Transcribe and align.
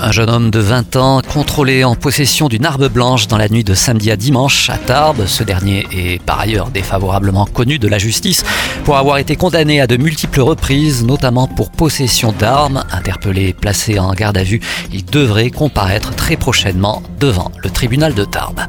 Un 0.00 0.10
jeune 0.10 0.30
homme 0.30 0.50
de 0.50 0.58
20 0.58 0.96
ans 0.96 1.20
contrôlé 1.22 1.84
en 1.84 1.94
possession 1.94 2.48
d'une 2.48 2.64
arme 2.64 2.88
blanche 2.88 3.28
dans 3.28 3.36
la 3.36 3.48
nuit 3.48 3.64
de 3.64 3.74
samedi 3.74 4.10
à 4.10 4.16
dimanche 4.16 4.70
à 4.70 4.78
Tarbes. 4.78 5.26
Ce 5.26 5.44
dernier 5.44 5.86
est 5.92 6.22
par 6.22 6.40
ailleurs 6.40 6.70
défavorablement 6.70 7.44
connu 7.44 7.78
de 7.78 7.88
la 7.88 7.98
justice 7.98 8.44
pour 8.84 8.96
avoir 8.96 9.18
été 9.18 9.36
condamné 9.36 9.80
à 9.80 9.86
de 9.86 9.96
multiples 9.96 10.40
reprises, 10.40 11.04
notamment 11.04 11.46
pour 11.46 11.70
possession 11.70 12.32
d'armes. 12.32 12.84
Interpellé 12.90 13.48
et 13.48 13.52
placé 13.52 13.98
en 13.98 14.12
garde 14.12 14.38
à 14.38 14.44
vue, 14.44 14.60
il 14.92 15.04
devrait 15.04 15.50
comparaître 15.50 16.14
très 16.14 16.36
prochainement 16.36 17.02
devant 17.20 17.52
le 17.62 17.70
tribunal 17.70 18.14
de 18.14 18.24
Tarbes. 18.24 18.60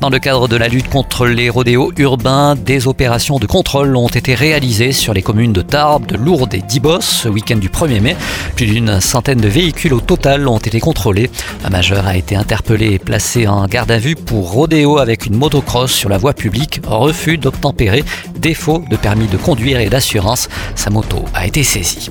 Dans 0.00 0.10
le 0.10 0.18
cadre 0.18 0.46
de 0.46 0.56
la 0.56 0.68
lutte 0.68 0.90
contre 0.90 1.26
les 1.26 1.48
rodéos 1.48 1.90
urbains, 1.96 2.54
des 2.54 2.86
opérations 2.86 3.38
de 3.38 3.46
contrôle 3.46 3.96
ont 3.96 4.08
été 4.08 4.34
réalisées 4.34 4.92
sur 4.92 5.14
les 5.14 5.22
communes 5.22 5.54
de 5.54 5.62
Tarbes, 5.62 6.04
de 6.06 6.16
Lourdes 6.16 6.52
et 6.52 6.60
d'Ibos 6.60 7.00
ce 7.00 7.28
week-end 7.28 7.56
du 7.56 7.70
1er 7.70 8.00
mai. 8.00 8.16
Plus 8.56 8.66
d'une 8.66 9.00
centaine 9.00 9.40
de 9.40 9.48
véhicules 9.48 9.94
au 9.94 10.00
total 10.00 10.46
ont 10.48 10.58
été 10.66 10.80
contrôlés. 10.80 11.30
Un 11.64 11.70
majeur 11.70 12.06
a 12.06 12.16
été 12.16 12.36
interpellé 12.36 12.92
et 12.92 12.98
placé 12.98 13.46
en 13.46 13.64
garde 13.66 13.90
à 13.90 13.98
vue 13.98 14.16
pour 14.16 14.52
rodéo 14.52 14.98
avec 14.98 15.26
une 15.26 15.36
motocross 15.36 15.92
sur 15.92 16.08
la 16.08 16.18
voie 16.18 16.32
publique, 16.32 16.80
refus 16.86 17.38
d'obtempérer, 17.38 18.04
défaut 18.38 18.84
de 18.90 18.96
permis 18.96 19.26
de 19.26 19.36
conduire 19.36 19.80
et 19.80 19.88
d'assurance. 19.88 20.48
Sa 20.74 20.90
moto 20.90 21.24
a 21.34 21.46
été 21.46 21.62
saisie. 21.62 22.10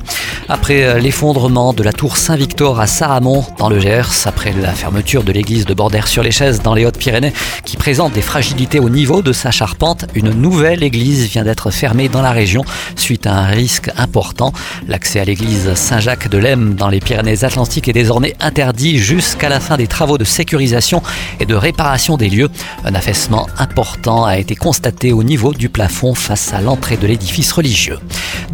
Après 0.50 0.84
euh, 0.84 1.00
l'effondrement 1.00 1.74
de 1.74 1.84
la 1.84 1.94
tour 1.94 2.18
Saint-Victor 2.18 2.80
à 2.80 2.88
Saramon 2.88 3.44
dans 3.58 3.70
le 3.70 3.80
Gers, 3.80 4.26
après 4.26 4.54
la 4.54 4.72
fermeture 4.72 5.24
de 5.24 5.32
l'église 5.32 5.66
de 5.66 5.74
Bordère-sur-les-Chaises 5.74 6.62
dans 6.62 6.74
les 6.74 6.86
Hautes-Pyrénées 6.86 7.34
qui 7.64 7.78
présente 7.78 8.14
des 8.14 8.22
fragilités 8.22 8.80
au 8.80 8.90
niveau 8.90 9.22
de 9.22 9.34
sa 9.34 9.52
charpente, 9.52 10.06
une 10.14 10.32
nouvelle 10.32 10.84
église 10.84 11.26
vient 11.28 11.44
d'être 11.44 11.72
fermée 11.72 12.10
dans 12.10 12.22
la 12.22 12.32
région 12.32 12.64
suite 12.96 13.28
à 13.28 13.34
un 13.34 13.46
risque 13.46 13.90
important. 13.98 14.54
L'accès 14.88 15.20
à 15.20 15.26
l'église 15.26 15.74
Saint-Jacques 15.74 16.30
de 16.30 16.38
Lem 16.38 16.76
dans 16.76 16.90
les 16.90 17.00
Pyrénées-Atlantiques 17.00 17.88
est 17.88 17.94
désormais 17.94 18.36
interdit 18.46 19.00
jusqu'à 19.00 19.50
la 19.50 19.60
fin 19.60 19.76
des 19.76 19.88
travaux 19.88 20.18
de 20.18 20.24
sécurisation 20.24 21.02
et 21.40 21.46
de 21.46 21.56
réparation 21.56 22.16
des 22.16 22.30
lieux. 22.30 22.50
Un 22.84 22.94
affaissement 22.94 23.48
important 23.58 24.24
a 24.24 24.38
été 24.38 24.56
constaté 24.56 25.12
au 25.12 25.24
niveau 25.24 25.54
du 25.54 25.68
plafond 25.68 26.14
face 26.14 26.54
à 26.54 26.62
l'entrée 26.62 26.98
de 26.98 27.08
l'édifice 27.08 27.52
religieux. 27.52 28.00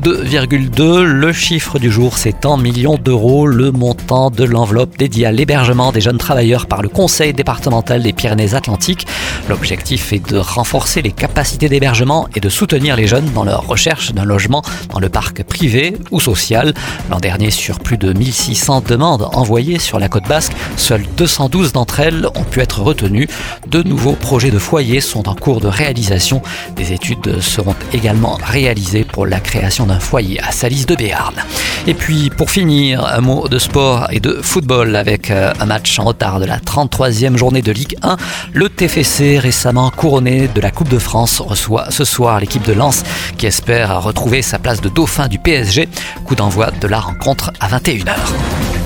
2,2, 0.02 1.02
le 1.04 1.34
chiffre 1.34 1.78
du 1.78 1.92
jour, 1.92 2.18
c'est 2.18 2.46
en 2.46 2.58
millions 2.58 2.98
d'euros 2.98 3.46
le 3.46 3.72
montant 3.72 4.32
de 4.32 4.44
l'enveloppe 4.44 4.98
dédiée 4.98 5.26
à 5.26 5.32
l'hébergement 5.32 5.92
des 5.92 6.02
jeunes 6.02 6.18
travailleurs 6.18 6.66
par 6.66 6.82
le 6.82 6.90
Conseil 6.90 7.34
départemental 7.34 8.02
des 8.02 8.14
Pyrénées-Atlantiques. 8.14 9.06
L'objectif 9.50 10.14
est 10.14 10.32
de 10.32 10.38
renforcer 10.38 11.02
les 11.02 11.12
capacités 11.12 11.70
d'hébergement 11.70 12.28
et 12.36 12.40
de 12.40 12.50
soutenir 12.50 12.96
les 12.96 13.08
jeunes 13.08 13.30
dans 13.34 13.44
leur 13.44 13.68
recherche 13.68 14.14
d'un 14.14 14.26
logement 14.26 14.62
dans 14.90 15.00
le 15.00 15.10
parc 15.10 15.44
privé 15.44 15.98
ou 16.12 16.20
social. 16.20 16.74
L'an 17.10 17.20
dernier, 17.20 17.52
sur 17.52 17.80
plus 17.80 17.98
de 17.98 18.14
1600 18.14 18.82
demandes 18.88 19.28
envoyées 19.34 19.80
sur 19.82 20.00
la 20.00 20.08
côte 20.08 20.28
basque, 20.28 20.54
seules 20.78 21.06
212 21.18 21.74
d'entre 21.74 22.00
elles 22.00 22.28
ont 22.36 22.44
pu 22.44 22.62
être 22.62 22.82
retenues. 22.82 23.28
De 23.68 23.84
nouveaux 23.84 24.14
projets 24.14 24.52
de 24.52 24.60
foyers 24.60 25.02
sont 25.02 25.28
en 25.28 25.36
cours 25.36 25.60
de 25.60 25.68
réalisation. 25.68 26.42
Des 26.76 26.94
études 26.94 27.42
seront 27.42 27.76
également 27.94 28.38
réalisées 28.42 29.04
pour 29.04 29.26
la 29.26 29.40
création 29.40 29.86
d'un 29.86 30.00
foyer 30.00 30.40
à 30.42 30.52
Salis 30.52 30.86
de 30.86 30.96
Béarn. 30.96 31.34
Et 31.88 31.94
puis 31.94 32.30
pour 32.30 32.52
finir, 32.52 33.06
un 33.06 33.22
mot 33.22 33.48
de 33.48 33.58
sport 33.58 34.08
et 34.12 34.20
de 34.20 34.40
football 34.42 34.96
avec 34.96 35.32
euh, 35.32 35.54
un 35.60 35.66
match 35.66 35.98
en 36.00 36.04
retard 36.06 36.40
de 36.40 36.46
la 36.46 36.60
33e 36.60 37.38
journée 37.38 37.62
de 37.62 37.72
Ligue 37.72 37.98
1. 38.04 38.18
Le 38.54 38.70
TFC 38.70 39.40
récemment 39.40 39.90
couronné 39.90 40.48
de 40.48 40.62
la 40.62 40.72
Coupe 40.72 40.90
de 40.90 41.00
France 41.00 41.40
reçoit 41.40 41.90
ce 41.90 42.06
soir 42.06 42.40
l'équipe 42.40 42.64
de 42.64 42.74
Lens 42.74 43.04
qui 43.38 43.48
espère 43.48 44.04
retrouver 44.04 44.42
sa 44.42 44.60
place 44.60 44.82
de 44.82 44.90
dauphin 44.90 45.28
du 45.28 45.40
PSG. 45.40 45.90
Coup 46.26 46.36
d'envoi 46.36 46.70
de 46.72 46.88
la 46.88 47.00
rencontre 47.00 47.52
à 47.60 47.68
21h. 47.68 48.81